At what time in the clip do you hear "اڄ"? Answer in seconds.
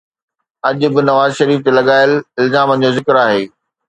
0.67-0.79